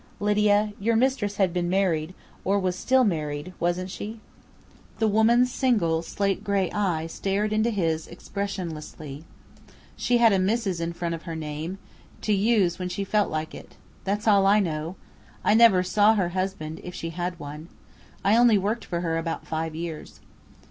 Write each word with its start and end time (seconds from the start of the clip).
"Lydia, 0.19 0.73
your 0.79 0.95
mistress 0.95 1.35
had 1.35 1.53
been 1.53 1.69
married, 1.69 2.15
or 2.43 2.59
was 2.59 2.75
still 2.75 3.03
married, 3.03 3.53
wasn't 3.59 3.91
she?" 3.91 4.19
The 4.97 5.07
woman's 5.07 5.53
single, 5.53 6.01
slate 6.01 6.43
grey 6.43 6.71
eye 6.71 7.05
stared 7.05 7.53
into 7.53 7.69
his 7.69 8.07
expressionlessly. 8.07 9.25
"She 9.95 10.17
had 10.17 10.33
'Mrs.' 10.33 10.81
in 10.81 10.93
front 10.93 11.13
of 11.13 11.21
her 11.29 11.35
name, 11.35 11.77
to 12.23 12.33
use 12.33 12.79
when 12.79 12.89
she 12.89 13.03
felt 13.03 13.29
like 13.29 13.53
it. 13.53 13.75
That's 14.03 14.27
all 14.27 14.47
I 14.47 14.59
know. 14.59 14.95
I 15.43 15.53
never 15.53 15.83
saw 15.83 16.15
her 16.15 16.29
husband 16.29 16.81
if 16.83 16.95
she 16.95 17.11
had 17.11 17.37
one. 17.39 17.69
I 18.25 18.37
only 18.37 18.57
worked 18.57 18.85
for 18.85 19.01
her 19.01 19.19
about 19.19 19.45
five 19.45 19.75
years." 19.75 20.19